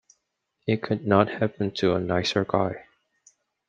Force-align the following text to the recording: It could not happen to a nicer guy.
It 0.65 0.81
could 0.81 1.05
not 1.05 1.29
happen 1.29 1.69
to 1.75 1.93
a 1.93 1.99
nicer 1.99 2.43
guy. 2.43 2.85